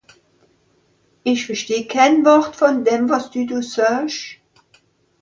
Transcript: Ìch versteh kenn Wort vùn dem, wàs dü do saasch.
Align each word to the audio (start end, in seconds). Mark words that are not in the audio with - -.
Ìch 1.31 1.43
versteh 1.47 1.85
kenn 1.93 2.13
Wort 2.25 2.53
vùn 2.59 2.77
dem, 2.85 3.03
wàs 3.11 3.25
dü 3.31 3.41
do 3.49 3.59
saasch. 3.73 4.21